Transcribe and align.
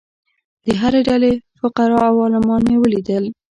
د 0.63 0.65
هرې 0.81 1.01
ډلې 1.09 1.31
فقراء 1.59 2.05
او 2.09 2.15
عالمان 2.23 2.61
مې 2.67 2.75
ولیدل. 2.79 3.25